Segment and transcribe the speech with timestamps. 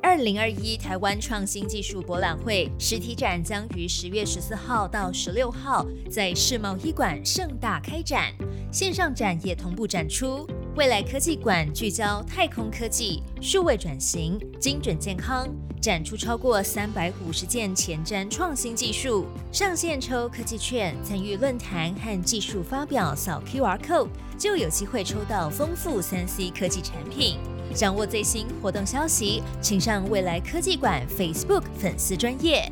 [0.00, 8.32] 二零二一台湾创新技术博览会实体展将于十月十四号到十六号在世贸一馆盛大开展，
[8.72, 10.46] 线上展也同步展出。
[10.76, 15.48] 未来科技馆聚焦太空科技、数位转型、精准健康，
[15.80, 24.08] 展出超过三百五十件前瞻创新技术，上线抽科技券，参与论坛和技术发表，扫 QR code
[24.38, 27.38] 就有机会抽到丰富三 C 科技产品。
[27.74, 32.70] 掌握最新活动消息，请上未来科技馆 Facebook 粉丝专业。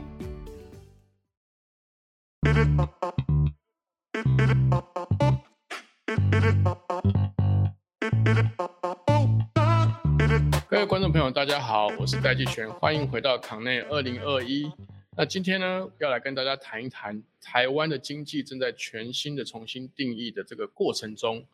[10.68, 14.70] 各位观众朋友，大家好，我是戴季全，欢迎回到康内二零二一。
[15.16, 21.44] 那今天呢，要来跟大家谈一谈台湾的经济正在全新的重新定义的这个过程中，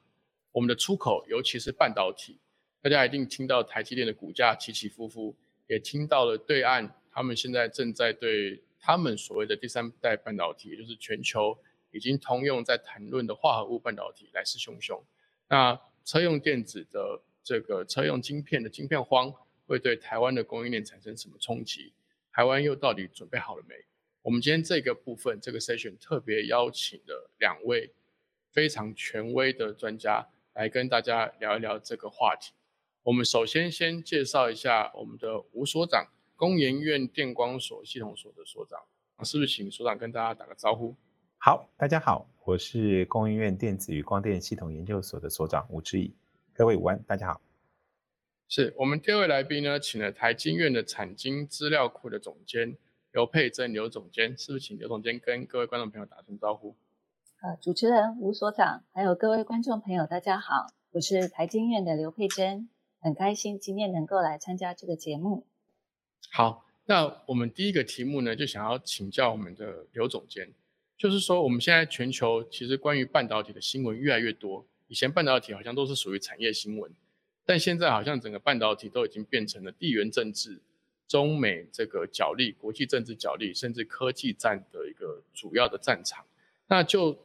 [0.50, 2.38] 我们的出口，尤其是半导体，
[2.82, 5.36] 大家一定听到台积电的股价起起伏伏，
[5.68, 11.56] 也听到了对岸他们现在正在对他们所谓的第三代半导体，也就是全球
[11.92, 15.00] 已经通用在谈论的化合物半导体来势汹汹。
[15.48, 19.32] 那车用电子的这个车用晶片的晶片荒，
[19.68, 21.92] 会对台湾的供应链产生什么冲击？
[22.32, 23.76] 台湾又到底准备好了没？
[24.22, 27.92] 我们今天这个部分这个 session 特别邀请了两位
[28.50, 32.52] 非常权威的专家来跟大家聊一聊这个话题。
[33.04, 38.78] 我们首先先介绍一下我们的吴所长，工研院电光所系统所的所长，
[39.24, 40.94] 是不是请所长跟大家打个招呼？
[41.36, 46.14] 好，大家好，我是工研院电子与光电系统研究所的所长吴志毅，
[46.52, 47.40] 各位午安，大家好。
[48.46, 52.76] 是我们第二位来宾呢，请了台经院的产经资料库的总监
[53.10, 56.76] 刘佩珍刘总监，是不是请刘总监跟各位观众朋友打声招呼？
[57.40, 62.68] 呃，主持人吴所长，还有各位观众朋友，大家好，我是台经院的刘佩珍，
[63.02, 65.44] 很开心今天能够来参加这个节目。
[66.30, 70.52] 好，那我们第一个题目呢，就想要请教我们的刘总监，
[70.96, 76.92] 就是说我们现在全球其实关于半导体的新闻越来越多，以前半导体好像都是属于产业新闻。
[77.44, 80.62] 但现在好像整个半导体都已经变成了地缘政治、
[81.08, 86.24] 中美这个角力、国际政治角力，甚至科技战的一个主要的战场。
[86.68, 87.18] 那就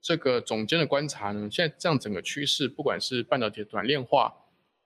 [0.00, 4.32] 这个总监的观察呢，现在这样整个趋势，不管是半导体的短链化，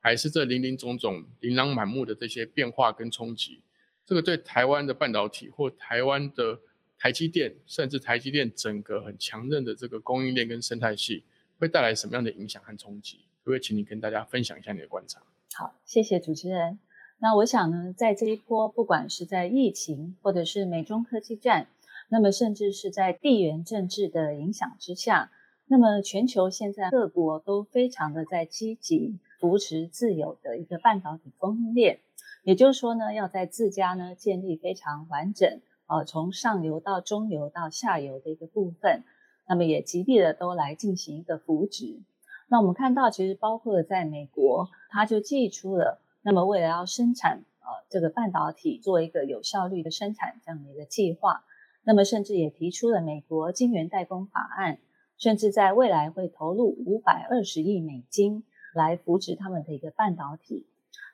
[0.01, 3.63] 还是这林林总总、琳琅满目的这些变化跟冲击，
[4.05, 6.59] 这个对台湾的半导体或台湾的
[6.99, 11.25] 台积电，甚至台积电整个很强韧的这个供应链跟生态系，
[11.59, 13.19] 会带来什么样的影响和冲击？
[13.43, 15.23] 可不可以请你跟大家分享一下你的观察？
[15.55, 16.79] 好，谢谢主持人。
[17.19, 21.69] 那我想呢，在这一波，不管是在疫情，或者是美中科技战，
[22.09, 25.31] 那么甚至是在地缘政治的影响之下，
[25.67, 31.99] 那么全球现在各国都非常的在积极扶持自有的一个半导体供应链，
[32.45, 39.03] 也就是说呢，要在自家呢建立非常完整，呃，从上游到中游到下游的一个部分，
[39.49, 42.01] 那么也极力的都来进行一个扶植。
[42.49, 51.45] 那我们看到，其实包括在美国，它就寄出了，那么为了要生产呃这个半导体，做一个有效率的生产这样的一个计划，
[51.85, 54.81] 那么甚至也提出了美国晶圆代工法案，
[55.17, 58.45] 甚至在未来会投入五百二十亿美金
[58.75, 60.67] 来扶持他们的一个半导体。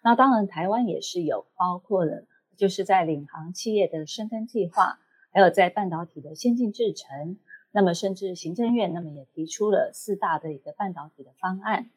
[0.02, 2.24] 那当然，台湾也是有包括了，
[2.56, 4.98] 就是在领航企业的深耕计划，
[5.32, 7.38] 还有在半导体的先进制程。
[7.72, 11.90] 那么，甚至行政院那么也提出了四大的一个半导体的方案。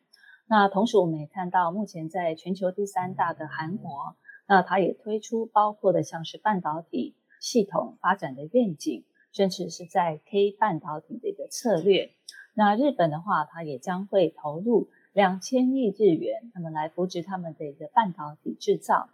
[0.48, 4.16] 那同时，我们也看到，目前在全球第三大的韩国，
[4.48, 12.12] 那它也推出包括的像是半导体系统发展的愿景，甚至是在 K 半导体的一个策略。
[12.56, 19.10] 那日本的话，它也将会投入两千亿日元，那么来扶持他们的一个半导体制造。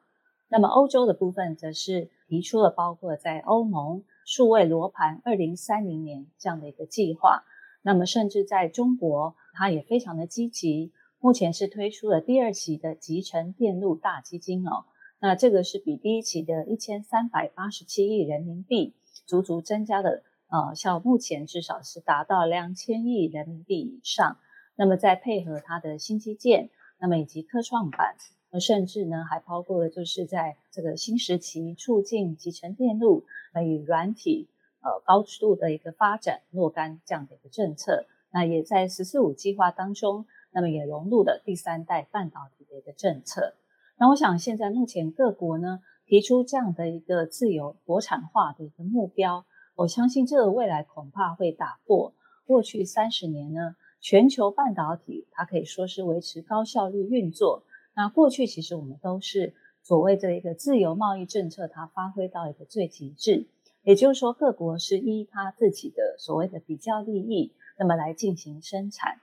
[0.47, 4.03] 那么欧洲的部分，则是提出了包括在欧盟。
[4.27, 7.43] 数位罗盘二零三零年这样的一个计划，
[7.83, 14.85] 那么甚至在中国，它也非常的积极，目前是推出了第二期的集成电路大基金哦，
[15.19, 18.95] 那这个是比第一期的一千三百八十七亿人民币，
[19.27, 24.39] 足足增加的呃，像目前至少是达到两千亿人民币以上，
[24.75, 26.69] 那么再配合它的新基建，
[26.99, 28.15] 那么以及科创板，
[28.51, 33.23] 那甚至呢还包括了就是在这个新时期促进集成电路。
[33.63, 34.49] 与软体
[34.81, 43.55] 呃高度的一个发展若干这样的一个政策，那也在“十四五”计划当中，那么也融入了第三代半导体的一个政策。
[43.97, 49.45] 那我想现在目前各国呢提出这样的一个自由国产化的一个目标，
[49.75, 52.13] 我相信这个未来恐怕会打破
[52.45, 57.63] 过去三十年呢全球半导体它可以说是维持高效率运作。
[57.95, 63.47] 那过去其实我们都是所谓的一个自由贸易政策，它发挥到一个最极致。
[63.81, 69.21] 也就是说，各国是依他自己的所谓的比较利益，那么来进行生产。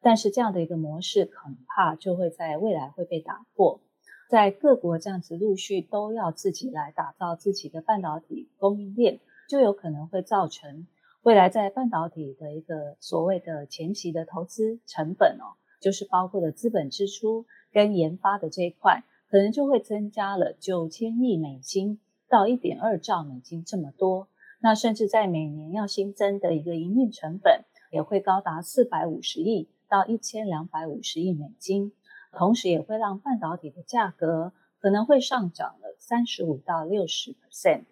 [0.00, 3.80] 但是这样的一个模式，恐怕就会在未来会被打破。
[4.28, 9.18] 在各国这样子陆续都要自己来打造自己的半导体供应链，
[9.48, 10.86] 就有可能会造成
[11.22, 22.00] 未来在半导体的一个所谓的前期的投资成本哦，就是包括的资本支出跟研发的这一块，可能就会增加了九千亿美金。
[22.26, 24.28] 到一点二兆美金这么多，
[24.60, 31.92] 那甚至在每年要新增的一个营运成本也会高达四百五十亿到一千两百五十亿美金，
[32.32, 37.86] 同时也会让半导体的价格可能会上涨了三十五到六十 percent。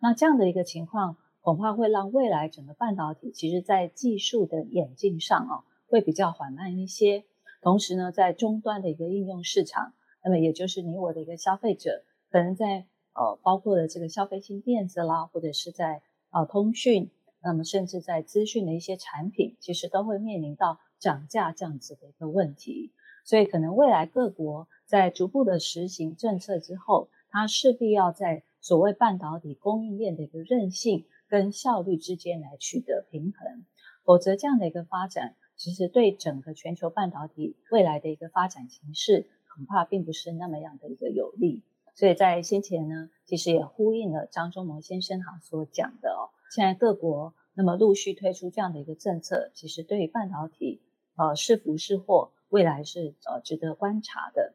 [0.00, 7.24] 那这样的一个情况，恐怕会让未来整个半导体其实在技术的演进上啊，会比较缓慢一些。
[7.60, 9.92] 同时呢，在终端的一个应用市场，
[10.24, 16.00] 那么也就是你我的一个消费者，可能在呃，包括了这个消费性电子啦，或者是在
[16.30, 17.10] 呃通讯，
[17.42, 22.90] 那么甚至在资讯的一些产品，其实都会面临到涨价这样子的一个问题。
[23.26, 33.64] 所以，可能未来各国在逐步的实行政策之后，它势必要在所谓半导体供应链的一个韧性跟效率之间来取得平衡，
[34.04, 41.62] 否则这样的一个发展，其实对整个全球半导体未来的一个发展形势，恐怕并不是那么样的一个有利。
[41.94, 50.82] 所以在先前呢，其实也呼应了张忠谋先生哈所讲的哦，现在各国那么陆续推出这样的一个政策，其实对于半导体
[51.16, 54.54] 呃是福是祸，未来是呃值得观察的。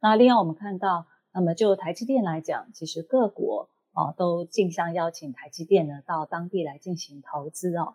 [0.00, 3.68] 那另外我们看到，那么就台积电来讲，其实各国
[3.98, 7.94] 啊都竞相邀请台积电呢到当地来进行投资哦。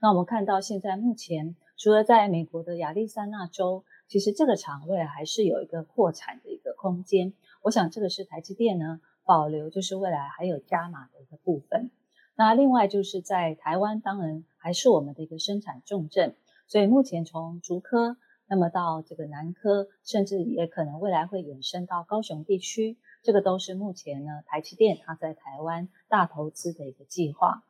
[0.00, 7.32] 那我们看到现在目前除了在美国的亚利桑那州，其实这个厂未来还是有一个扩产的一个空间。
[7.62, 11.90] 我想这个是台积电呢保留，就是未来还有加码的一个部分。
[12.36, 16.34] 那另外就是在台湾，当然还是我们的一个生产重镇，
[16.66, 18.16] 所以目前从竹科，
[18.48, 27.64] 那么到这个南科，甚至也可能未来会延伸到高雄地区，这个都是目前呢台积电它在台湾大投资的一个计划。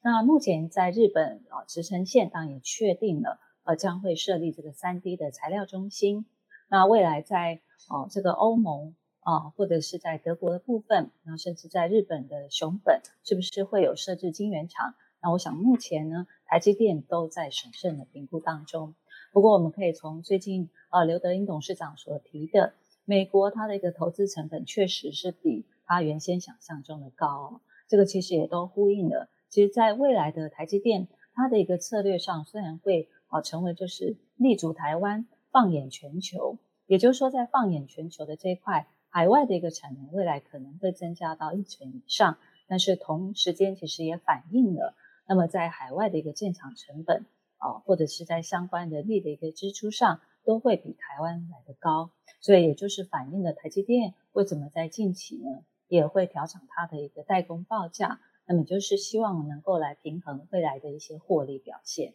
[0.00, 6.26] 那目前在日本啊，茨城县当然也确定了，呃，将会设立这个三 D 的材料中心。
[6.68, 8.94] 那未来在哦这个欧盟。
[9.20, 14.94] 啊，或者是在德国的部分，然后甚至在日本的熊本，是不是会有设置晶圆厂？
[15.20, 18.94] 那我想目前呢，台积电都在审慎的评估当中。
[19.30, 22.72] 不过我们可以从最近呃刘德英董事长所提的，
[23.08, 29.30] 美国它的一个投资成本确实是比它原先想象中的高，这个其实也都呼应了。
[29.48, 38.86] 其实，在未来的台积电，它的一个策略上，虽然会啊成为就是立足台湾，放眼全球，也就是说在放眼全球的这一块。
[39.08, 44.94] 海外的一个产能未来可能会增加到一成以上，但是同时间其实也反映了，
[45.26, 47.24] 那么在海外的一个建厂成本
[47.56, 52.10] 啊，或者是在相关人力的一个支出上，都会比台湾来的高，
[52.40, 62.14] 所以也就是反映了台积电为什么在近期呢也会调整它的一个代工报价，那么就是希望能够来平衡未来的一些获利表现。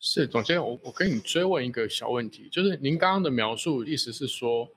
[0.00, 4.68] 是总监，我我跟你追问一个小问题，就是您刚刚的描述意思是说。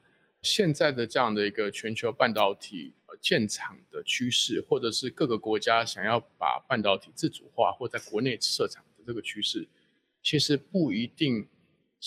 [0.42, 9.68] 现在的这样的一个全球半导体建厂的趋势，或者是各个国家想要把半导体自主化或在国内设厂的这个趋势，
[10.22, 11.48] 其实不一定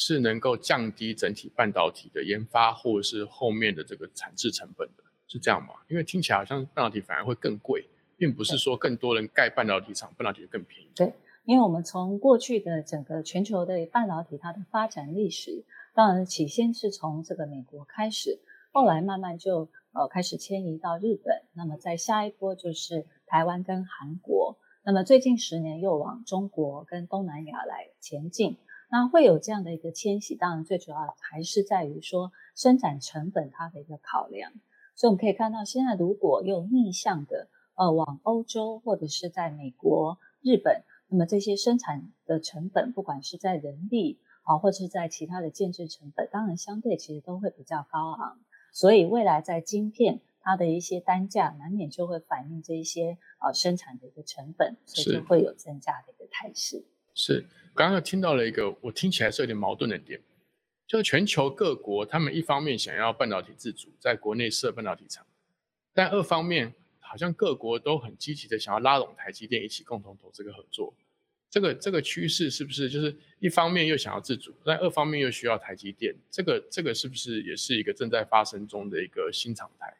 [0.00, 5.74] 是能够降低整体半导体的研发或者是后面的这个产制成本的，是这样吗？
[5.88, 7.84] 因为听起来好像半导体反而会更贵，
[8.16, 10.88] 并不是说更多人盖半导体厂，半导体更便宜。
[10.94, 11.12] 对，
[11.46, 15.64] 因为我们从过去的整个全球的半导体它的发展历史。
[15.96, 18.38] 当然，起先是从这个美国开始，
[18.70, 28.56] 后来慢慢就呃开始迁移到日本，那么在下一波就是台湾跟韩国，那么最近十年又往中国跟东南亚来前进。
[28.90, 34.52] 那会有这样的一个迁徙，当然最主要还是在于说生产成本它的一个考量。
[34.94, 48.40] 所以我们可以看到，现在如果又逆向的呃往欧洲或者是在美国、日本，那么这些生产的成本，不管是在人力，啊，或者是在其他的建制成本，当然相对其实都会比较高昂，
[48.72, 56.84] 所以未来在晶片它的一些单价，难免就会反映这一些啊生产的一个成本，所以就会有增加的一个态势。
[57.18, 57.44] 是，
[57.74, 60.20] 刚刚听到了一个我听起来是有点矛盾的点，
[60.86, 65.26] 就是全球各国他们一方面想要半导体自主，在国内设半导体厂，
[65.92, 70.94] 但二方面好像各国都很积极的想要拉拢台积电一起共同投资个合作。
[71.50, 76.14] 这个这个趋势是不是就是一方面又想要自主，但二方面又需要台积电？
[76.30, 79.92] 这个这个是不是也是一个正在发生中的一个新常态？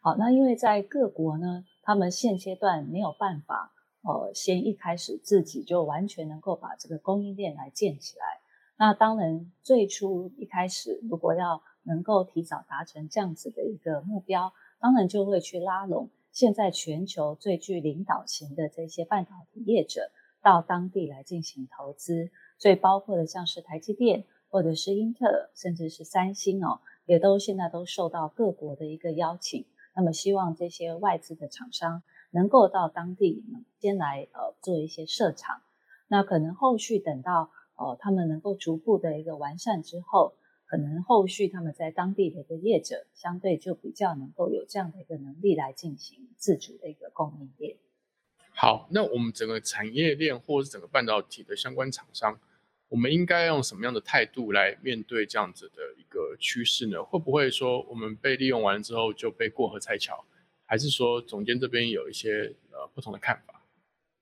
[0.00, 8.24] 好，那因为在各国呢，他们现阶段没有办法，呃，先一开始自己就完全能够把这个供应链来建起来。
[8.76, 20.10] 那当然，最初一开始如果要能够提早达成这样子的一个目标，当然就会去拉拢现在全球最具领导型的这些半导体业者
[20.42, 22.30] 到当地来进行投资。
[22.58, 29.64] 所以包括的像是台积电，或者是英特尔，甚至是三星哦，也都现在都受到各国的一个邀请。
[29.94, 33.44] 那么希望这些外资的厂商能够到当地
[33.78, 35.62] 先来呃做一些设厂。
[36.08, 40.34] 那可能后续等到呃他们能够逐步的一个完善之后，
[40.66, 47.76] 可能后续他们在当地的一个业者相对就比较能够有这样的一个能力来进行自主的一个供应链。
[48.54, 52.38] 好，那我们整个产业链或者是整个半导体的相关厂商。
[52.88, 57.02] 我们应该用什么样的态度来面对这样子的一个趋势呢？
[57.02, 60.22] 会不会说我们被利用完之后就被过河拆桥，
[60.72, 63.60] 还是说总监这边有一些呃不同的看法？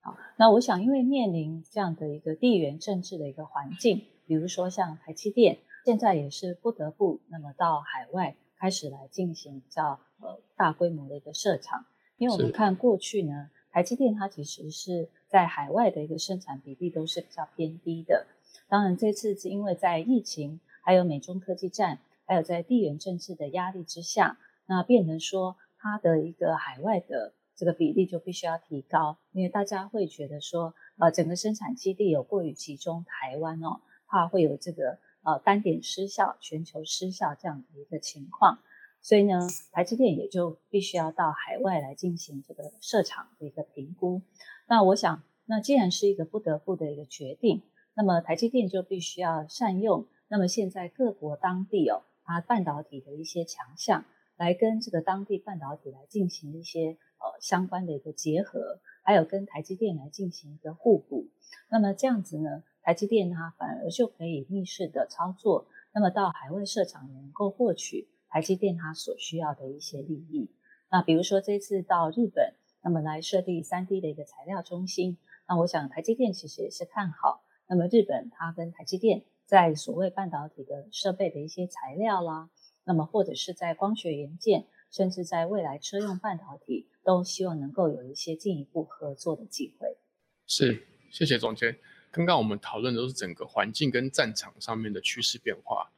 [0.01, 11.87] 好，那我想，因为面临这样的一个地缘政治的一个环境，比如说像台积电，现在也是不得不那么到海外开始来进行比较呃大规模的一个设厂，
[12.19, 18.27] 因为我们看过去呢，台积电它其实是在海外的一个生产比例都是比较偏低的。
[18.69, 38.59] 当然，这次是因为在疫情、还有美中科技战、还有在地缘政治的压力之下，那变成说它的一个海外的这个比例就必须要提高，因为大家会觉得说，呃，整个生产基地有过于集中台湾哦，怕会有这个呃单点失效、全球失效这样的一个情况，
[39.01, 44.23] 所以呢，台积电也就必须要到海外来进行这个设厂的一个评估。
[44.67, 47.63] 那我想，那既然是一个不得不的一个决定。
[47.93, 54.05] 那么台积电就必须要善用，那么现在各国当地哦，它半导体的一些强项，
[54.41, 61.29] 来跟这个当地半导体来进行一些呃相关的一个结合，还有跟台积电来进行一个互补。
[61.69, 70.51] 那么这样子呢，台积电它反而就可以逆势的操作，那么到海外设厂能够获取台积电它所需要的一些利益。
[70.91, 77.45] 那比如说这次到日本，那么来设立三 D 的一个材料中心，那我想台积电其实也是看好。
[77.67, 82.49] 那么日本它跟台积电在所谓半导体的设备的一些材料啦，
[82.85, 89.97] 那么或者是在光学元件，甚至在未来车用半导体，都希望能够有一些进一步合作的机会。
[90.47, 91.79] 是，谢谢总监。
[92.11, 95.93] 刚刚我们讨论的都是整个环境跟战场上面的趋势变化。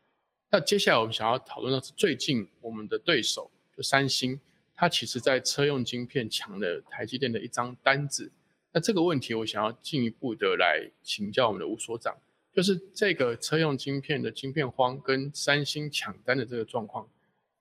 [0.50, 4.38] 那接下来我们想要讨论的是最近我们的对手就三星，
[4.74, 8.30] 它其实在车用晶片抢了台积电的一张单子。
[8.72, 12.14] 那这个问题，我想要进一步的来请教我们的吴所长，
[12.52, 17.08] 就是这个车用晶片的晶片荒跟三星抢单的这个状况，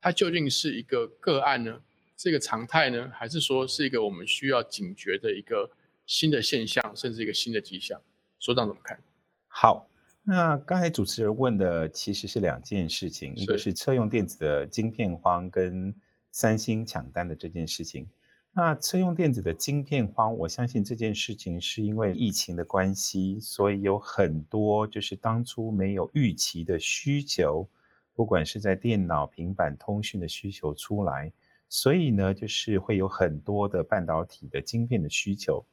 [0.02, 1.82] 它究竟是一个个案呢？
[2.18, 3.10] 是一个常态呢？
[3.16, 5.72] 还是说是一个我们需要警觉的一个
[6.06, 8.00] 新的现象，甚至一个新的迹象？
[8.38, 9.00] 所长怎么看？
[9.48, 9.90] 好，
[10.24, 15.96] 那刚才主持人问的其实是两件事情，一个是车用电子的晶片荒跟
[16.32, 18.08] 三星抢单的这件事情。
[18.54, 27.66] 那车用电子的晶片荒，我相信这件事情是因为疫情的关系，所以有很多就是当初没有预期的需求，
[28.14, 31.32] 不管是在电脑、平板、通讯的需求出来，
[31.70, 35.64] 所以呢，就是会有很多的半导体的晶片的需求。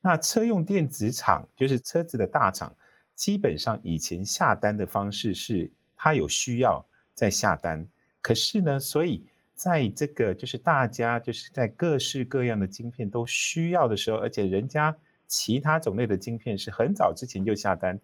[0.00, 2.74] 那车用电子厂就是车子的大厂，
[3.14, 7.86] 基本上以前下单的方式是它有需要再下单，
[8.22, 9.26] 可是呢，所以。
[9.54, 14.94] 在这个就是大家就是在各式各样的晶片都需要的时候，而且人家
[15.28, 17.98] 其他种类的晶片是很早之前就下单，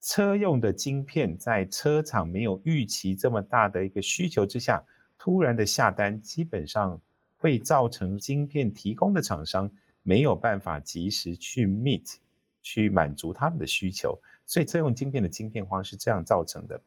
[0.00, 4.82] 车用的晶片在车厂没有预期这么大的一个需求之下，
[5.18, 6.98] 突然的下单，基本上
[7.36, 9.70] 会造成晶片提供的厂商
[10.02, 12.14] 没有办法及时去 meet
[12.62, 16.80] 去满足他们的需求，所以车用晶片的晶片荒是这样造成的。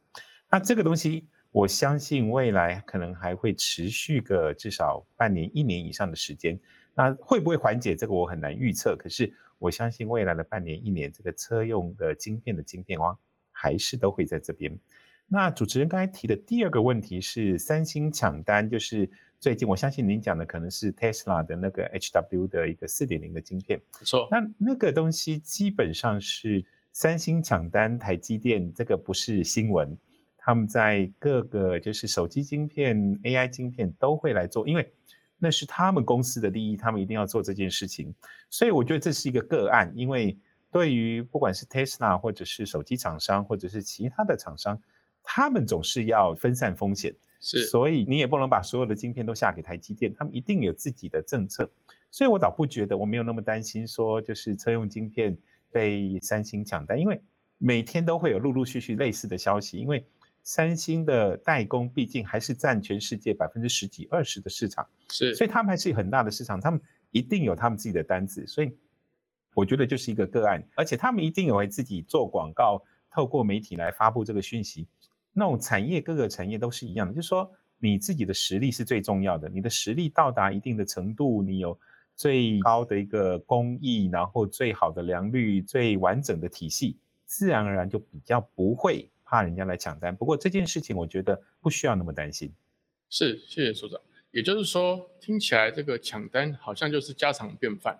[0.50, 1.26] 那这个东西。
[1.54, 6.58] 我相信未来可能还会持续个至少半年、一年以上的时间。
[6.96, 7.94] 那会不会缓解？
[7.94, 8.96] 这个我很难预测。
[8.96, 13.16] 可是我相信未来的半年、一年，这个车用的晶片的晶片荒
[13.52, 14.76] 还是都会在这边。
[15.28, 19.08] 那主持人刚才提的第二个问题是三星抢单，就是
[19.38, 23.80] 最近我相信您讲的可能是 Tesla 的那个 HW 的一个四点零的晶片。
[24.00, 24.26] 没错。
[24.28, 29.96] 那那个东西基本上是三星抢单台积电，这个不是新闻。
[30.44, 34.92] 他们在各个就是手机晶片、AI 晶片都会来做，因为
[35.38, 38.14] 那是他们公司的利益，他们一定要做这件事情。
[38.50, 40.36] 所以我觉得这是一个个案，因为
[40.70, 44.78] 对于不管是 Tesla 或者是手机厂商，或者是其他的厂商，
[45.22, 47.14] 他们总是要分散风险。
[47.40, 51.66] 是，所以你也不能把所有的晶片都下给台积电，他们一定有自己的政策。
[52.10, 55.34] 所以我倒不觉得我没有那么担心，说就是车用晶片
[55.72, 57.18] 被三星抢单，因为
[57.56, 60.04] 每天都会有陆陆续续类似的消息，因为
[60.44, 68.70] 三星的代工毕竟还是占全世界百分之十几二十的市场，是，所以他们还是很大的市场，他们一定有他们自己的单子，所以
[69.54, 74.86] 我觉得就是一个个案，而且他们一定有会自己做广告，透过媒体来发布这个讯息。
[75.32, 81.76] 那种产业各个产业都是一样的，就是说你自己的实力是最重要的，你的实力到达一定的程度，你有
[82.14, 90.14] 最高的一个工艺，然后最好的良率，最完整的体系，自然而然就比较不会怕人家来抢单。
[90.14, 92.52] 不过这件事情我觉得不需要那么担心。
[93.10, 94.00] 是，谢谢所长。
[94.30, 97.98] 也就是说，听起来这个抢单好像就是家常便饭，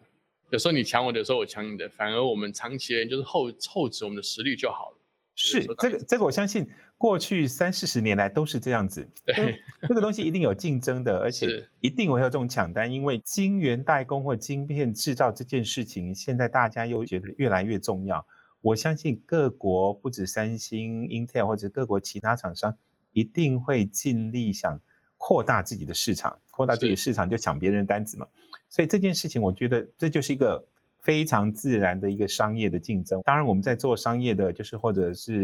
[0.51, 4.99] 有时候你抢我的，有时候我抢你的，反而我们长期人就是厚厚植我们的实力就好了。
[5.37, 6.65] 是这个，这个我相信
[6.97, 9.05] 过去三四十年来都是这样子。
[9.25, 18.25] 对，这个东西一定有竞争的，而且一定会有这种抢单，因为晶圆代工或晶片制造这件事情，现在大家又觉得越来越重要。
[18.65, 22.77] 我相信各国不止三星、Intel 或者各国其他厂商，
[23.13, 24.81] 一定会尽力想
[25.19, 28.27] 扩大自己的市场，扩大自己的市场就抢别人的单子嘛。
[28.69, 30.67] 所以这件事情，我觉得这就是一个。
[31.05, 33.21] 非常自然的一个商业的竞争。
[33.27, 35.41] 当然，我们在做商业的，就是或者是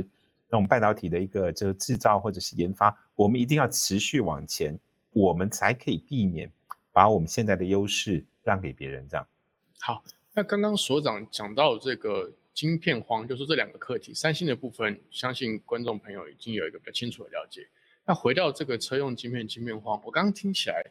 [0.48, 4.74] 那种半导体的一个这个制造或者是研发，我们一定要持续往前，
[5.12, 6.50] 我们才可以避免
[6.92, 9.06] 把我们现在的优势让给别人。
[9.06, 9.26] 这样。
[9.80, 17.66] 好，那刚刚所长讲到这个晶片荒，就是这两个课题，三星的部分，相信观众朋友已经有一个比较清楚的了解。
[18.04, 20.84] 那回到这个车用晶片晶片荒，我刚刚听起来。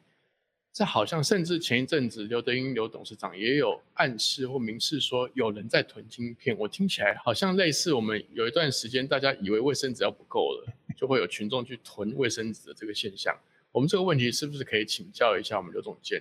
[0.74, 6.58] 这好像，甚至前一阵子刘德英刘董事长也有暗示或明示说有人在囤晶片。
[6.58, 13.38] 我听起来好像类似我们有一段时间大家以为卫生纸要不够了，就会有群众去囤卫生纸的这个现象。
[13.72, 16.20] 我们这个问题是不是可以请教一下我们刘总监？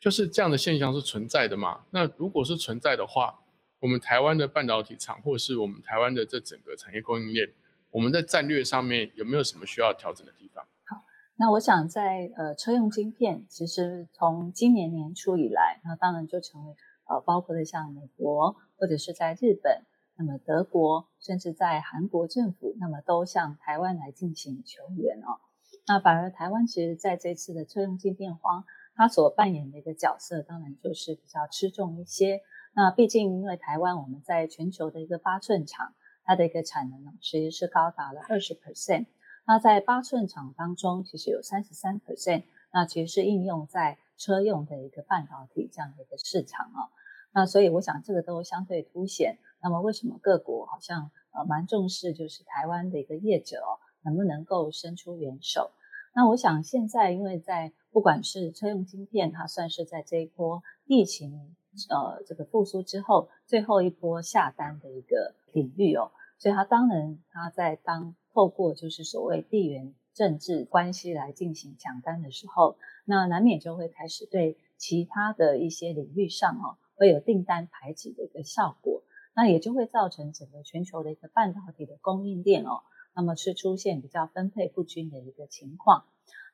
[0.00, 1.84] 就是这样的现象是存在的吗？
[1.90, 3.38] 那如果是存在的话，
[3.80, 7.48] 我们台湾的半导体厂或是我们台湾的这整个产业供应链，
[7.90, 10.64] 我们在战略上面有没有什么需要调整的地方？
[10.84, 11.04] 好
[11.36, 16.74] 那我想在呃车用晶片，其实从今年年初以来，那当然就成为
[17.08, 19.84] 呃包括的像美国或者是在日本，
[20.16, 25.38] 那么德国，甚至在韩国政府，那么都向台湾来进行求援哦。
[25.86, 28.64] 那反而台湾其实在这次的车用晶片荒，
[28.96, 32.40] 它所扮演的一个角色，当然就是比较吃重一些。
[32.74, 39.06] 那毕竟因为台湾我们在全球的一个八寸厂，它的一个产能呢，其实是高达了二十 percent。
[39.46, 46.92] 那在八寸厂当中，其实有三十三 percent，那其实是应用在车用的一个半导体这样的一个市场啊。
[47.32, 49.38] 那所以我想这个都相对凸显。
[49.60, 55.72] 那么为什么各国好像呃蛮重视，就是台湾的一个业者哦，能不能够伸出援手？
[56.14, 61.56] 那我想现在因为在不管是车用晶片，它算是在这一波疫情
[61.90, 68.14] 呃这个复苏之后最后一波下单的一个领域哦，所以它当然它在当。
[68.34, 79.02] 透过就是所谓地缘政治关系来进行抢单的时候，那难免就会开始对其他的一些领域上哦，会有订单排挤的一个效果，
[79.34, 86.04] 那也就会造成整个全球的一个半导体的供应链哦，那么是出现比较分配不均的一个情况。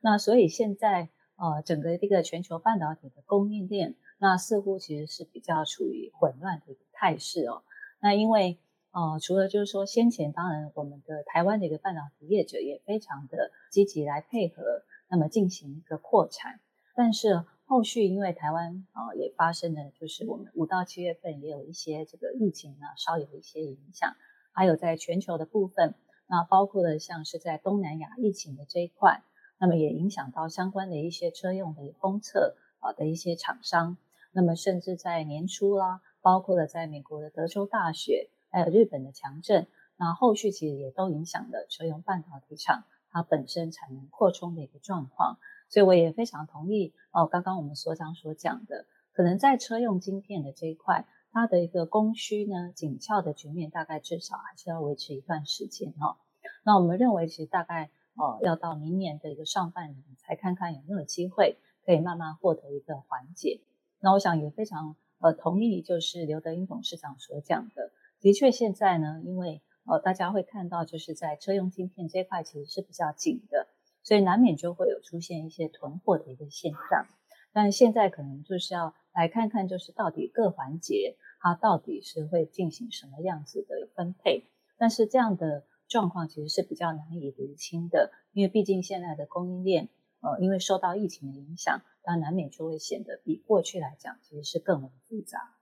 [0.00, 7.62] 那所以现在呃，整个这个全球半导体的供应链，那似乎其实是比较处于混乱的一个态势哦。
[8.00, 8.58] 那因为
[8.90, 14.62] 呃，除了就是说，先前当然我们的台湾的一个半导体业者也非常的积极来配合，
[15.10, 16.58] 那么进行一个扩产。
[16.94, 24.16] 但是后续因为台湾啊也发生了，就是我们五到七月份也有一些这个疫情呢，稍有一些影响。
[24.52, 25.94] 还有在全球的部分，
[26.28, 29.22] 那包括了像是在东南亚疫情的这一块，
[29.58, 33.98] 那么也影响到相关的一些车用的封测啊的一些厂商。
[34.34, 38.28] 那么甚至在年初啦，包括了在美国的德州大学。
[38.50, 39.66] 还有日本的强震，
[39.96, 56.14] 那后续其实也都影响了车用半导体厂它本身产能扩充的一个状况，所以我也非常同意哦，刚刚我们所长所讲的，可能在车用晶片的这一块，它的一个供需呢紧俏的局面，大概至少还是要维持一段时间哦。
[56.62, 63.60] 那我们认为，其实大概哦要到明年的一个上半年，才看看有没有机会可以慢慢获得一个缓解。
[64.04, 67.90] 那我想也非常呃同意，就是刘德英董事长所讲的。
[68.20, 73.66] 的确，现在呢，因为呃，大家会看到，就是在车用晶片这块其实是比较紧的，
[74.02, 77.06] 所以难免就会有出现一些囤货的一个现象。
[77.54, 84.44] 但现在可能就是要来看看，就是到底各环节它到底是会进行什么样子的分配。
[84.76, 89.88] 但是这样的状况其实是比较难以厘清的，因为毕竟现在的供应链，
[90.20, 95.56] 呃，因为受到疫情的影响，那难免就会显得比过去来讲其实是更为复杂。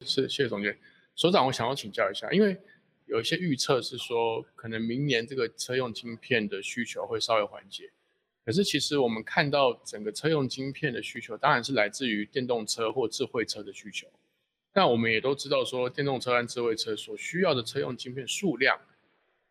[0.00, 0.78] 是，谢谢总监。
[1.14, 2.60] 所长，我想要请教一下，因为
[3.06, 7.92] 有一些预测是说，可能明年这个车用晶片的需求会稍微缓解。
[8.44, 14.08] 可是其实我们看到整个车用晶片的需求，当然是来自于电动车或智慧车的需求。
[14.72, 18.80] 但我们也都知道说，电动车和智慧车所需要的车用晶片数量，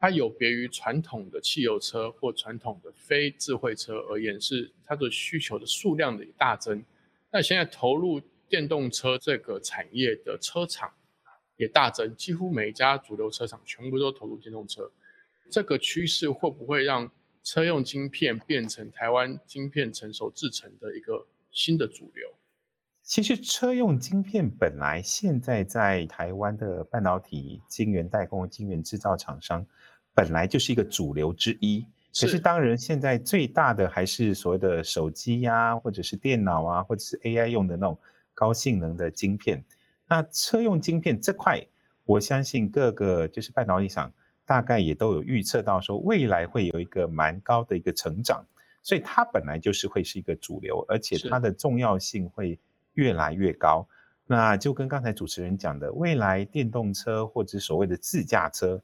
[0.02, 6.84] 它有别于传统的汽油车或传统的非智慧车而言，是它的需求的数量的大增。
[7.30, 10.92] 那现在投入电动车这个产业的车厂
[11.56, 14.92] 也大增，几乎每家主流车厂全部都投入电动车。
[15.52, 17.12] 这个趋势会不会让
[17.44, 22.28] 车用晶片变成台湾晶片成熟制成的一个新的主流？
[23.04, 29.66] 其实车用晶片本来现在在台湾的半导体晶圆代工、晶圆制造厂商
[30.13, 31.86] 本来就是一个主流之一。
[32.13, 37.97] 可是当然，现在最大的还是所谓的手机呀，或者是电脑啊，或者是 AI 用的那种
[38.34, 39.63] 高性能的晶片。
[40.10, 41.65] 那车用晶片这块，
[42.04, 44.12] 我相信各个就是半导体厂
[44.45, 48.45] 大概也都有预测到，说未来会有一个蛮高的一个成长。
[48.84, 52.60] 所以它本来就是会是一个主流，而且它的重要性会
[52.95, 53.88] 越来越高。
[54.28, 58.82] 那就跟刚才主持人讲的，未来电动车或者所谓的自驾车。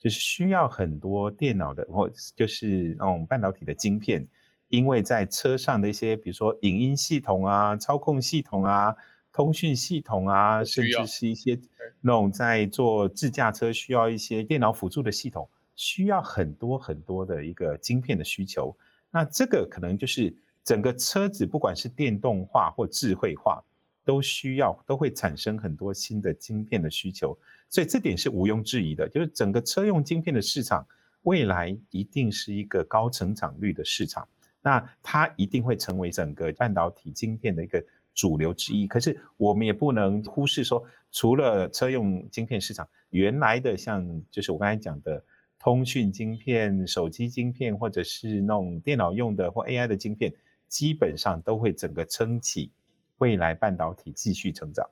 [0.00, 4.26] 就是需要很多电脑的，或就是那种半导体的晶片，
[4.68, 8.96] 因为在车上的一些，比如说影音系统啊、操控系统啊、
[9.30, 11.60] 通讯系统啊，甚至是一些
[12.00, 18.74] 那种在做自驾车需要一些电脑辅助的系统，需要很多很多的一个晶片的需求。
[19.10, 20.34] 那这个可能就是
[20.64, 23.62] 整个车子，不管是电动化或智慧化，
[24.04, 27.38] 都需要都会产生很多新的晶片的需求。
[27.68, 30.86] 所以这点是毋庸置疑的，就是整个车用晶片的市场
[31.22, 34.26] 未来一定是一个高成长率的市场，
[34.62, 37.84] 那它一定会成为整个半导体晶片的一个
[38.14, 38.86] 主流之一。
[38.86, 45.22] 可是我们也不能忽视说，除了车用晶片市场，原来的像就是我刚才讲的
[45.58, 50.32] 通讯晶片、手机晶片，或者是那种电脑用的或 AI 的晶片，
[50.66, 52.72] 基本上都会整个撑起
[53.20, 54.90] 未来半导体继续成长。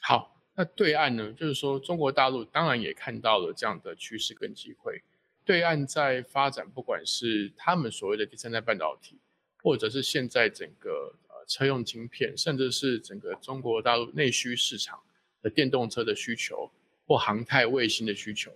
[0.00, 0.30] 好。
[0.56, 1.32] 那对岸呢？
[1.32, 5.02] 就是说，中国大陆当然也看到了这样的趋势跟机会。
[5.44, 9.18] 对岸在发展，不管是他们所谓的第三代半导体，
[9.64, 15.00] 或者是现在整个呃车用晶片，甚至是整个中国大陆内需市场
[15.42, 16.70] 的电动车的需求
[17.04, 18.52] 或航太卫星的需求，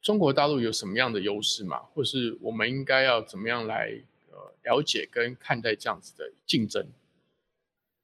[0.00, 1.78] 中国大陆有什么样的优势吗？
[1.92, 6.86] 或是我们应该要怎么样来呃了解跟看待这样子的竞争？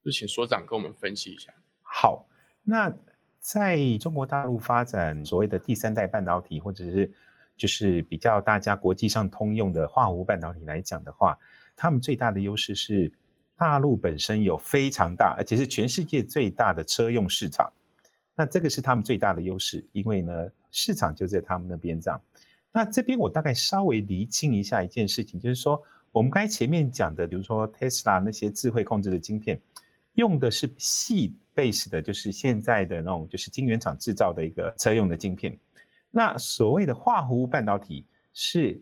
[0.03, 1.53] 就请所长跟我们分析一下。
[1.81, 2.27] 好，
[2.63, 2.93] 那。
[3.45, 7.11] 在中国大陆发展所谓的第三代半导体，或者是
[7.57, 11.37] 就是比较大家国际上通用的化合物半导体来讲的话，
[11.75, 13.11] 他们最大的优势是
[13.57, 17.69] 大陆本身有非常大，而且是全世界最大的车用市场。
[18.33, 22.21] 那这个是他们最大的优势，因为呢市场就在他们那边这样。
[22.71, 29.59] 那这边我大概稍微厘清一下一件事情，就是说我们刚才前面讲的，比如说 Tesla 那些智慧控制的晶片，
[30.13, 31.35] 用的是细。
[31.55, 35.55] base 的就是现在的那种，就是晶圆厂制造的一个车用的晶片。
[36.09, 38.81] 那所谓的化合物半导体，是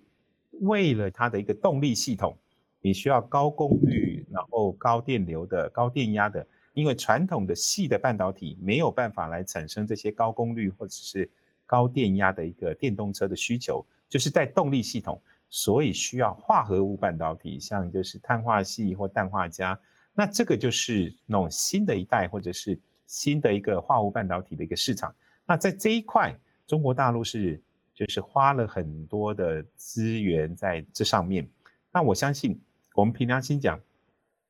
[0.62, 2.34] 为了它的一个动力系统，
[2.80, 6.48] 你需要高功率，然后高电流的、高电压的。
[6.72, 11.30] 因为传统的细的半导体没有办法来产生这些高功率或者是
[11.66, 19.78] 高电压的一个电动车的需求，就是在动力系统，所以需要化合物半导体，像就是碳化系或氮化镓。
[20.14, 25.14] 那这个就是那种新的一代，或者是新的一个化合物半导体的一个市场。
[25.46, 26.36] 那在这一块，
[26.68, 27.62] 中国大陆是
[27.94, 31.48] 就是花了很多的资源在这上面。
[31.92, 32.60] 那我相信，
[32.94, 33.80] 我们凭良心讲，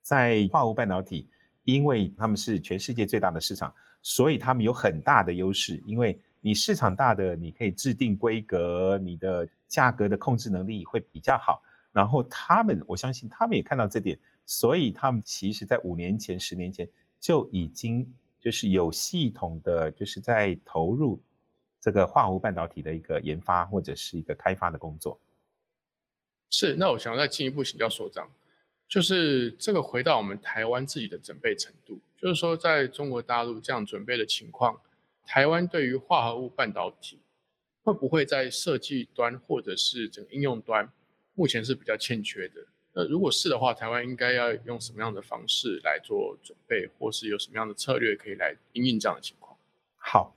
[0.01, 1.29] 在化合物半导体，
[1.63, 5.81] 因为他们是全世界最大的市场，所以他们有很大的优势。
[5.85, 11.61] 因为你市场大的，你可以制定规格，你的价格的控制能力会比较好。
[11.91, 14.17] 然后他们，我相信他们也看到这点。
[14.53, 16.85] 所以他们其实，在五年前、十年前
[17.21, 18.05] 就已经
[18.37, 21.17] 就是有系统的，就是在投入
[21.79, 25.17] 这个化合物半导体的一个研发或者是一个开发的工作。
[26.49, 28.29] 是，那我想再进一步请教所长，
[28.89, 34.77] 就是这个回到我们台湾自己的准备程度，就是说在中国大陆这样准备的情况，
[35.25, 37.21] 台湾对于化合物半导体
[37.83, 40.91] 会不会在设计端或者是整个应用端，
[41.35, 42.67] 目前是比较欠缺的？
[42.93, 49.55] 那如果是的话，台湾应该要用什么样的方式来做准备，或是有什么样的策略可以来应应这样的情况？
[49.97, 50.35] 好，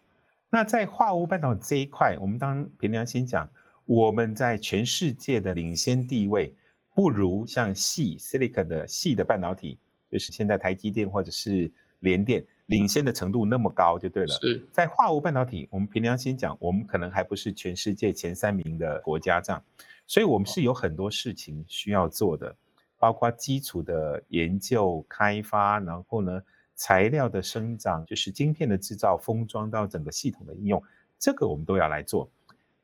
[0.51, 3.51] 那在化合物半导体这一块，我们当平良心讲，
[3.87, 6.55] 我们在全世界的领先地位，
[6.95, 9.77] 不如像细 silicon 的细的半导体，
[10.09, 11.69] 就是现在台积电或者是
[12.01, 14.29] 联电领先的程度那么高，就对了。
[14.41, 19.61] 是在化合物半导体，我们平良心讲，我们可能还不是全世界前三名的国家这样，
[20.07, 22.55] 所以我们是有很多事情需要做的，
[22.99, 26.43] 包括基础的研究开发，然后呢
[26.75, 30.83] 材料的生长，就是晶片的制造、封装到整个系统的应用，
[31.19, 32.31] 这个我们都要来做。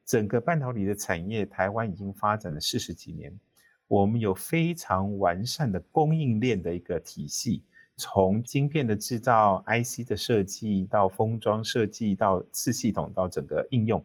[0.04, 3.38] 整个半导体的产业，台湾已经发展了四十几年，
[3.86, 7.62] 我们有非常完善的供应链的一个体系，
[7.96, 14.04] 从晶片的制造、IC 的设计到封装设计到次系统到整个应用，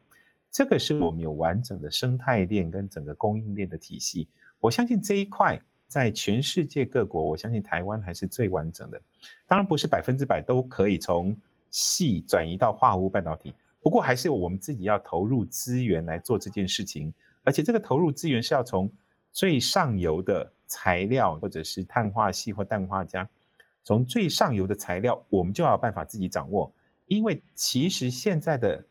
[0.56, 4.26] 这个是我们有完整的生态链跟整个供应链的体系。
[4.62, 9.02] 我相信这一块在全世界各国，我相信台湾还是最完整的。
[9.46, 11.36] 当然不是百分之百都可以从
[11.72, 13.54] 细转移到化合物半导体。
[13.82, 17.14] 不过还是我们自己要投入资源来做这件事情，
[17.44, 18.90] 而且这个投入资源是要从
[19.34, 23.28] 最上游的材料，或者是碳化系或氮化镓，
[23.84, 26.72] 从最上游的材料，我们就要办法自己掌握。
[27.08, 28.82] 因为其实现在的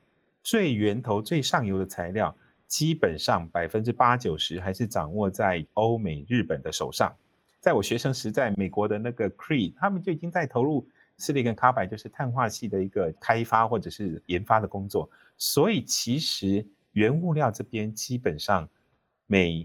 [0.44, 2.32] 最源头、最上游的材料，
[2.68, 7.12] 基本上百分之八九十还是掌握在欧美、日本的手上。
[7.58, 10.86] 在我学生时代，美国的那个 Cree，他们就已经在投入。
[11.16, 18.68] 四力跟卡白就是碳化系的一个开发或者是研发的工作，所以其实原物料这边基本上
[19.28, 19.64] 美、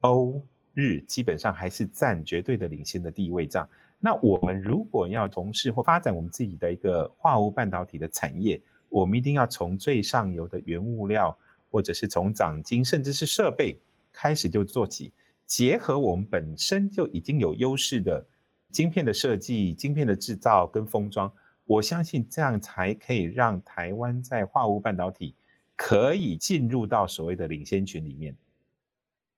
[0.00, 3.46] 欧、日基本上还是占绝对的领先的地位。
[3.46, 3.68] 这样，
[4.00, 11.36] 那我们如果要从事或发展我们自己的一个化物半导体的产业，我们一定要从最上游的原物料，
[11.70, 13.78] 或者是从长晶甚至是设备
[14.12, 15.12] 开始就做起，
[15.44, 18.26] 结合我们本身就已经有优势的。
[18.72, 21.32] 晶片的设计、晶片的制造跟封装，
[21.64, 25.34] 我相信这样才可以让台湾在化物半导体
[25.76, 28.36] 可以进入到所谓的领先群里面。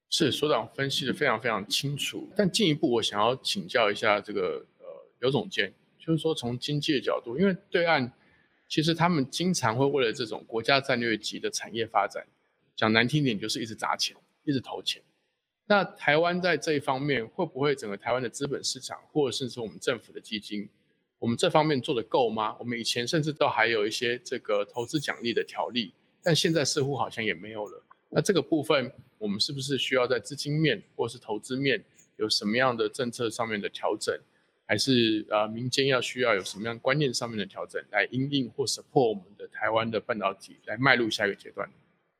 [0.09, 4.87] 是所长分析的非常非常清楚，但进一步我想要请教一下这个呃
[5.21, 8.11] 刘总监，就是说从经济的角度，因为对岸
[8.69, 12.27] 其实他们经常会为了这种国家战略级的产业发展，
[12.77, 15.03] 讲难听点就是一直砸钱，一直投钱。
[15.67, 20.69] 那台湾在这一方面会不会整个台湾的资本市场，或者甚至我们政府的基金，
[21.19, 22.57] 我们这方面做得够吗？
[22.59, 27.83] 我们以前甚至都还有一些这个投资奖励的条例，但现在似乎好像也没有了。
[28.11, 31.85] 那这个部分，我们是不是需要在资金面或是投资面
[32.17, 34.19] 有什么样的政策上面的调整，
[34.69, 41.67] 还是呃民间要需要有什么样观念上面的调整，来应应或 support 我们的台湾的半导体来迈入下一个阶段？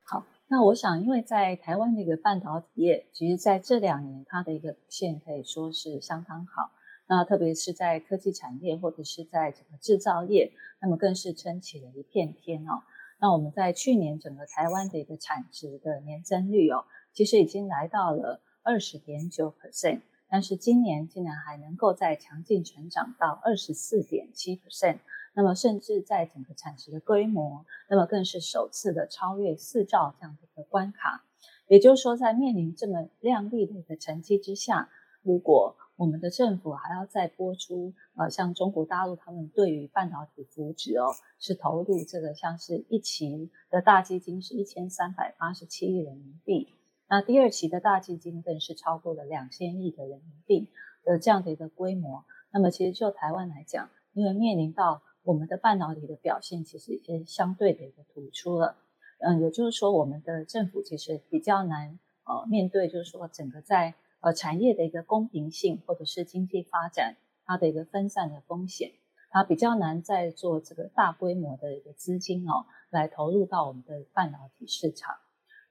[0.03, 6.71] 好那我想，因为在台湾的一个半导体业，其实在这两年它的一个表现可以说是相当好。
[7.07, 12.81] 那特别是在科技产业或者是在整个制造业，那么更是撑起了一片天哦。
[13.19, 24.99] 那我们在去年整个台湾的一个产值的年增率哦，其实已经来到了二十点九 percent，但是今年竟然还能够在强劲成长到二十四点七 percent。
[25.33, 31.23] 那么，甚至在整个产值的规模，那么更是首次的超越四兆这样的一个关卡。
[31.67, 34.89] 也就是说，在面临这么亮丽的一个成绩之下，
[35.21, 46.73] 如果我们的政府还要再拨出，呃，像中国大陆他们对于半导体扶植哦，是投入这个像是一期的大基金是一千三百八十七亿人民币，
[47.09, 50.69] 那第二期的大基金更是超过了两千亿的人民币
[51.03, 52.23] 的这样的一个规模。
[52.51, 58.75] 那么，其实就台湾来讲，因为面临到我们的半导体的表现其实已经相对的一个突出了，
[59.19, 68.91] 嗯，也就是说，我们的政府其实比较难呃面对，就是说整个在呃产业的一个公平性或者是经济发展它的一个分散的风险，
[69.31, 75.15] 它比较难在做这个大规模的一个资金哦来投入到我们的半导体市场。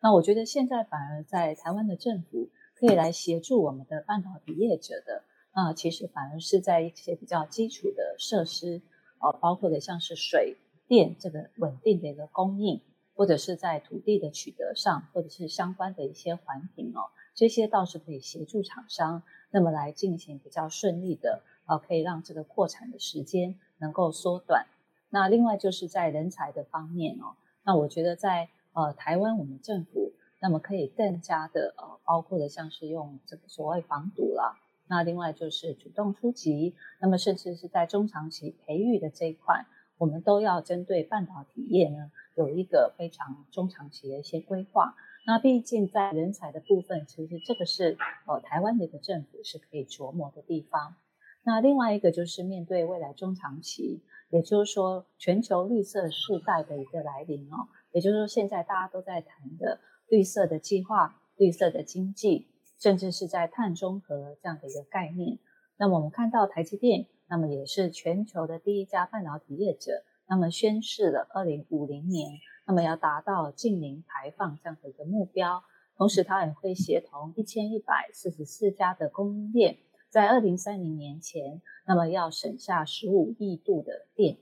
[0.00, 8.82] 那我觉得现在反而在台湾的政府可以来协助我们的半导体业者的，那其实反而是在一些比较基础的设施。
[9.20, 10.56] 哦，包括的像是水
[10.86, 12.80] 电这个稳定的一个供应，
[13.16, 24.68] 或者是在土地的取得上，或者是相关的一些环评哦，这些倒是可以协助厂商，那么来进行比较顺利的，呃，可以让这个扩产的时间能够缩短。
[25.10, 27.34] 那另外就是在人才的方面哦，
[27.64, 34.56] 那我觉得在呃台湾我们政府，那么可以更加的呃，包括的像是用这个所谓防堵啦。
[34.86, 39.66] 那另外就是主动出击，那么甚至是在中长期培育的这一块，
[39.98, 44.94] 我们都要针对半导体业呢有一个非常中长期的一些规划。
[45.26, 50.94] 那毕竟在人才的部分，其实这个是呃台湾的一个政府是可以琢磨的地方。
[51.42, 62.48] 那另外一个就是面对未来中长期，也就是说全球绿色世代的一个来临哦，也就是说现在大家都在谈的绿色的计划、绿色的经济，
[62.78, 65.38] 甚至是在碳中和这样的一个概念。
[65.76, 72.30] 那么我们看到台积电，那么也是全球的第一家半导体业者，那么宣示了二零五零年，
[72.66, 75.62] 那么要达到净零排放这样的一个目标。
[75.96, 84.36] 同时，它也会协同一千一百四十四家的供应链，在二零三零年前，那么要省下十五亿度的电。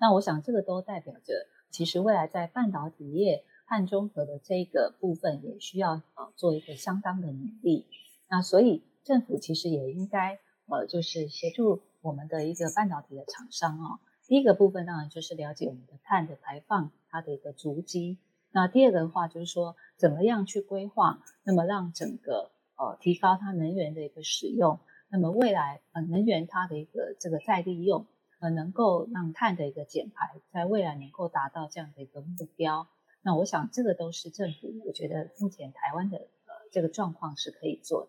[0.00, 1.34] 那我想，这个都代表着，
[1.72, 7.86] 其实未来在半导体业碳中和的这个部分，也需要呃做一个相当的努力。
[8.28, 13.98] 那所以，政府其实也应该呃，就是协助我们的一个半导体的厂商哦。
[14.26, 18.18] 第一个部分当然就是了解我们的碳的排放，它的一个足迹。
[18.52, 24.78] 那第二个的话就是说，怎么样去规划，那么让整个呃提高它能源的一个使用，
[25.10, 28.06] 那么未来呃能源它的一个这个再利用，
[28.42, 32.88] 呃能够让碳的一个减排，在未来能够达到这样的一个目标。
[33.22, 38.08] 那我想这个都是政府，我觉得目前台湾的呃这个状况是可以做的。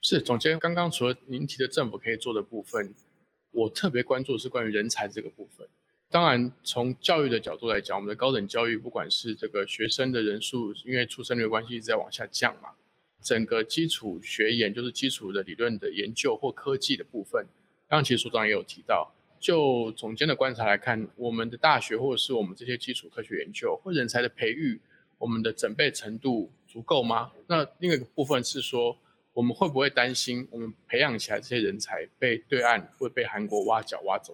[0.00, 2.94] 是总监刚刚除了您提的政府可以做的部分，
[3.50, 5.68] 我特别关注的是关于人才这个部分。
[6.08, 12.70] 当然，从教育的角度来讲，我们的高等教育，不管是这个学生的人数，因为出生率关系一直在往下降嘛，
[13.22, 17.46] 整个基础学研，就是基础的理论的研究或科技的部分，
[17.88, 19.12] 刚刚其实所长也有提到，
[19.42, 24.80] 就总监的观察来看，我们的大学或者是我们这些基础科学研究或人才的培育，
[25.18, 27.32] 我们的准备程度足够吗？
[27.48, 28.96] 那另一个部分是说，
[29.34, 34.32] 我们会不会担心我们培养起来这些人才被对岸会被韩国挖角挖走？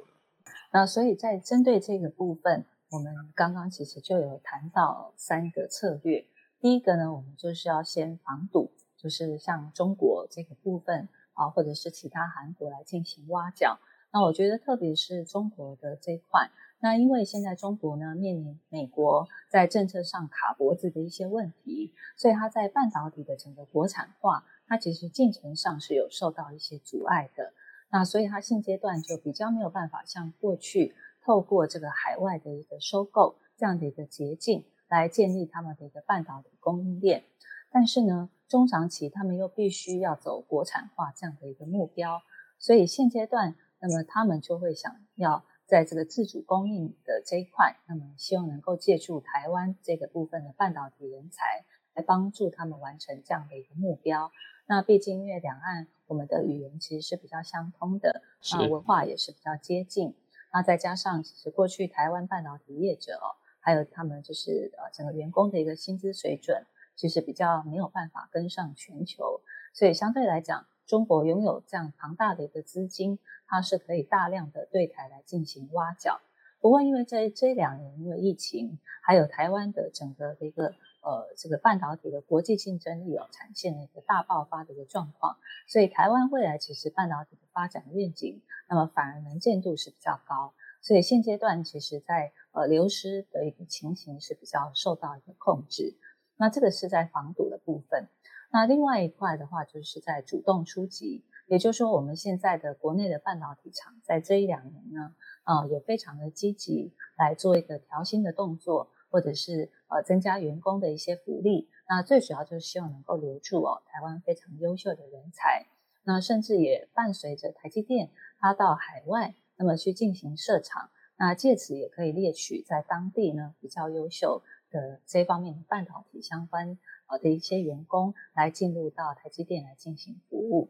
[0.74, 6.26] 那所以在针对这个部分，我们刚刚其实就有谈到三个策略。
[6.60, 13.78] 第一个呢，我们就是要先防堵，就是像中国这个部分啊，或者是其他韩国来进行挖角。
[14.10, 27.52] 那我觉得特别是中国的这一块，那因为现在中国呢面临美国在政策上卡脖子的一些问题，所以它在半导体的整个国产化，它其实进程上是有受到一些阻碍的。
[27.90, 30.94] 那所以它现阶段就比较没有办法像过去
[31.24, 37.24] 透过这个海外的一个收购这样的一个捷径来建立他们的一个半导体供应链，
[37.70, 42.22] 但是呢，中长期他们又必须要走国产化这样的一个目标，
[42.58, 51.64] 所以现阶段，那么他们就会想要在这个自主供应的这一块，那么希望能够借助台湾这个部分的半导体人才
[51.94, 54.30] 来帮助他们完成这样的一个目标。
[54.66, 55.86] 那毕竟因为两岸。
[56.08, 58.22] 我们的语言其实是比较相通的，
[58.54, 60.14] 啊，文化也是比较接近。
[60.50, 66.64] 那再加上，其实过去台湾半导体业者哦，还有他们就是呃整个员工的一个薪资水准，
[66.96, 69.42] 其实比较没有办法跟上全球。
[69.74, 76.20] 所以相对来讲，中国拥有这样庞大的一个资金，它是可以大量的对台来进行挖角。
[76.60, 80.74] 不过因为在这两年，因为疫情，还有台湾的整个的一个。
[81.00, 95.96] 呃，这个半导体的国际竞争力哦，产现了一个大爆发的一个状况，所以台湾未来其实半导体的发展愿景，那么反而能见度是比较高，所以现阶段其实在呃流失的一个情形是比较受到一个控制，
[96.36, 98.08] 那这个是在防堵的部分，
[98.50, 108.90] 那另外一块的话就是在主动出击，也就是说我们现在的国内的半导体厂在这一两年呢，啊也非常的积极来做一个调薪的动作。
[109.10, 115.66] 或者是呃增加员工的一些福利，那最主要就是希望能够留住哦台湾非常优秀的人才，
[116.04, 130.68] 那甚至也伴随着台积电它到海外，那么去进行设厂，那借此也可以猎取在当地呢比较优秀的这方面的半导体相关呃的一些员工来进入到台积电来进行服务。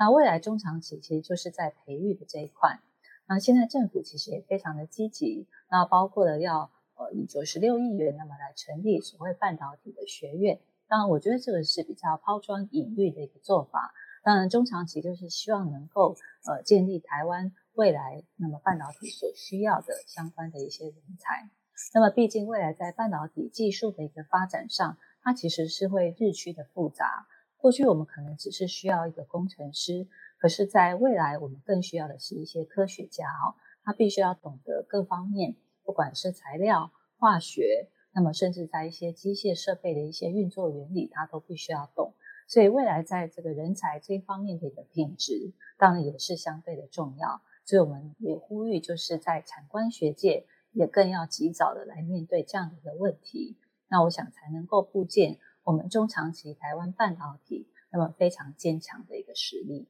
[0.00, 2.80] 那未来中长期其实就是在培育的这一块，
[3.28, 6.72] 那现在政府其实也非常的积极，那包括了要。
[7.00, 10.60] 呃，以九十六亿元，那么来成立所谓半导体的学院。
[10.86, 13.94] 当然，我觉得这个是比较抛砖引玉的一个做法。
[14.22, 21.48] 当然，中长期就是希望能够呃建立台湾未来那么半导体所需要的相关的一些人才。
[21.94, 27.26] 那么，毕竟未来在半导体技术的一个发展上，它其实是会日趋的复杂。
[27.60, 30.06] 过去我们可能只是需要一个工程师，
[30.38, 33.54] 可是在未来我们更需要的是一些科学家哦，
[33.84, 35.56] 他必须要懂得各方面。
[35.82, 42.14] 不管是材料、化学，那么甚至在一些机械设备的一些运作原理，他都必须要懂。
[42.46, 47.42] 所以未来在这个人才这一方面的一个品质，当然也是相对的重要。
[47.64, 53.56] 所以我们也呼吁，就是在产官学界也更要及早的来面对这样的一个问题。
[53.88, 55.38] 那我想才能够构建
[55.70, 59.86] 我们中长期台湾半导体那么非常坚强的一个实力。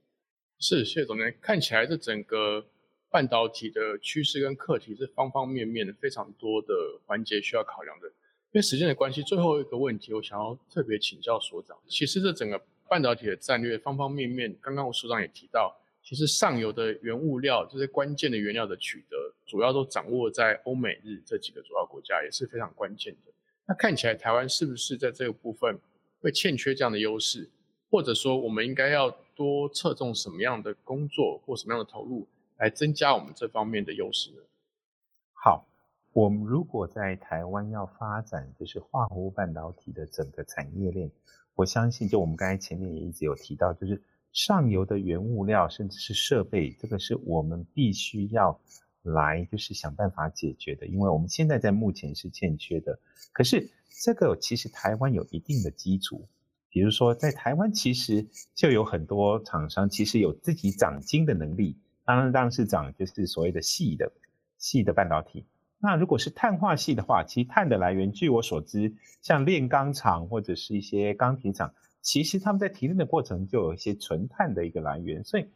[0.59, 2.67] 是谢谢总监，看起来这整个。
[3.13, 6.73] 半导体的趋势跟课题是方方面面的非常多的
[7.05, 8.07] 环节需要考量的。
[8.07, 11.77] 因为时间的关系，最后一个问题，我想要特别请教所长。
[11.89, 12.57] 其实这整个
[12.89, 23.33] 半导体的战略方方面面，刚刚我所长也提到，其实上游的原物料这些关键的原料的取得，主要都掌握在欧美日这几个主要国家，也是非常关键的。
[23.71, 25.79] 那看起来台湾是不是在这个部分
[26.21, 27.49] 会欠缺这样的优势，
[27.89, 34.39] 或者说我们应该要多侧重什么样的工作或什么样的投入，来增加我们这方面的优势呢？
[35.33, 35.69] 好。
[36.13, 41.09] 我们如果在台湾要发展，就是化合物半导体的整个产业链，
[41.55, 44.03] 我相信，就我们刚才前面也一直有提到，就是
[44.33, 48.61] 上游的原物料甚至是设备，这个是我们必须要
[49.03, 52.99] 来就是想办法解决的，因为我们现在在目前是欠缺的。
[53.33, 56.29] 可是这个其实台湾有一定的基础，
[56.69, 64.13] 比如说在台湾其实就有很多厂商其实有自己长晶的能力，当然当然是长就是所谓的细的
[64.59, 65.47] 细的半导体。
[65.79, 71.73] 那如果是碳化系的话，其实碳的来源，据我所知，像炼钢厂或者是一些钢铁厂，
[72.03, 75.47] 其实他们在提炼的过程就有一些纯碳的一个来源，所以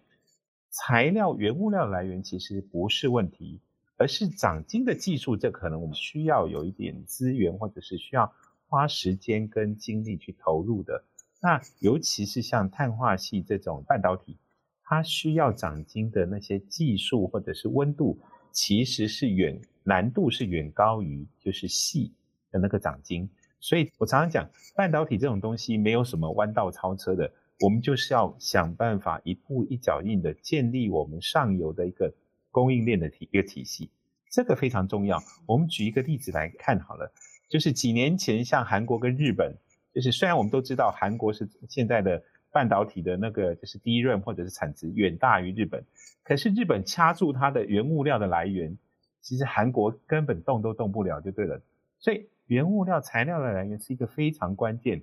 [0.76, 3.60] 材料原物料来源其实不是问题，
[3.96, 8.32] 而是长晶的技术，这可能我们需要有一点资源，或者是需要
[8.66, 11.04] 花时间跟精力去投入的。
[11.40, 14.36] 那尤其是像碳化系这种半导体，
[14.82, 18.18] 它需要长晶的那些技术或者是温度。
[18.50, 22.12] 其实是远难度是远高于就是细
[22.52, 32.12] 的那个长晶，所以我常常讲半导体这种东西没有什么弯道超车的，我们就是要想办法一步一脚印的建立我们上游的一个
[32.50, 33.90] 供应链的体一个体系，
[34.30, 35.22] 这个非常重要。
[35.46, 37.12] 我们举一个例子来看好了，
[37.48, 39.54] 就是几年前像韩国跟日本，
[39.92, 42.22] 就是虽然我们都知道韩国是现在的。
[42.54, 45.84] 半导体的那个就是第一润或者是产值远大于日本，
[46.22, 48.78] 可是日本掐住它的原物料的来源，
[49.20, 51.60] 其实韩国根本动都动不了就对了。
[51.98, 55.02] 所以原物料材料的来源是一个非常关键，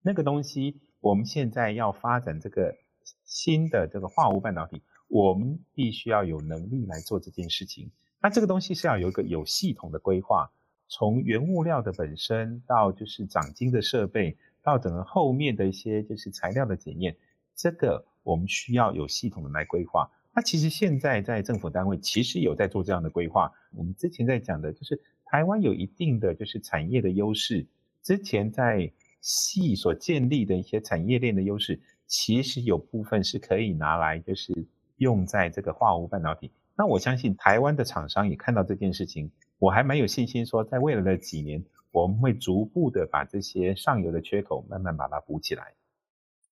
[0.00, 2.76] 那个东西我们现在要发展这个
[3.24, 7.90] 新的这个化物半导体，我们必须要有能力来做这件事情。
[8.22, 10.50] 那这个东西是要有一个有系统的规划，
[10.88, 14.36] 从原物料的本身到就是长晶的设备。
[14.62, 17.16] 到整个后面的一些就是材料的检验，
[17.56, 20.10] 这个我们需要有系统的来规划。
[20.34, 23.50] 那其实现在在政府单位其实有在做这样的规划。
[23.72, 27.66] 我们之前在讲的就是台湾有一定的就是产业的优势，
[28.02, 34.52] 之前在系所建立的一些产业链的优势，其实有部分是可以拿来就是
[34.96, 36.50] 用在这个化合物半导体。
[36.76, 41.64] 那我相信台湾的厂商也看到这件事情，我还蛮有信心说，在未来的几年。
[41.92, 45.74] 我们会逐步的把这些上游的缺口慢慢把它补起来。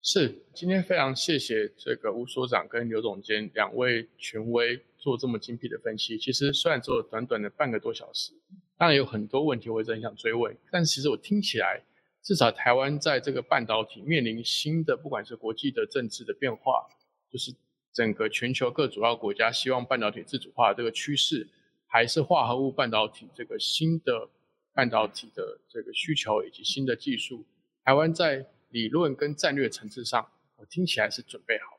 [0.00, 6.16] 是，今天非常谢谢这个吴所长跟刘总监两位权威做这么精辟的分析。
[6.16, 8.32] 其实虽然只有短短的半个多小时，
[8.78, 11.82] 当然有很多问题我一直很想追问，但其实我听起来，
[12.24, 16.88] 至少台湾在这个半导体面临新的，不管是国际的政治的变化，
[17.30, 17.54] 就是
[17.92, 21.46] 整个全球各主要国家希望半导体自主化这个趋势，
[21.86, 24.28] 还是化合物半导体这个新的。
[24.76, 27.44] 半导体的这个需求以及新的技术，
[27.84, 31.78] 台湾在理论跟战略层次上，我听起来是准备好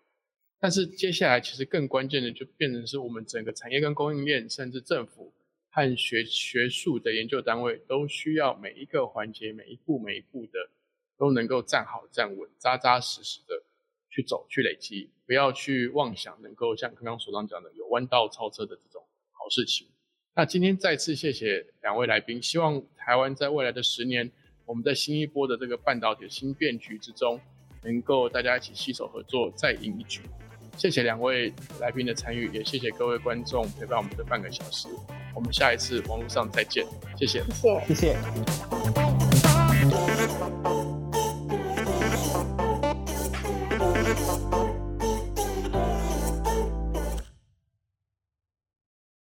[0.62, 5.34] 但是接下来其实更关键的就变成是我们整个产业跟供应链，甚至政府
[5.76, 10.70] 和学学术的研究单位，都需要每一个环节、每一步、每一步的
[11.18, 13.62] 都能够站好站稳、扎扎实实的
[14.10, 19.04] 去走、去累积，不要去妄想能够像刚刚所长讲的有弯道超车的这种
[19.34, 19.86] 好事情。
[20.34, 24.32] 那今天再次谢谢两位来宾，希望台湾在未来的十年，
[24.66, 27.42] 我们在新一波的这个半导体新变局之中，
[27.84, 30.22] 能够大家一起携手合作，再赢一局。
[30.78, 34.88] 谢谢两位来宾的参与，也谢谢各位观众陪伴我们的半个小时。
[35.34, 36.86] 我们下一次网络上再见，
[37.18, 37.44] 谢谢，
[37.88, 39.05] 谢谢，谢谢。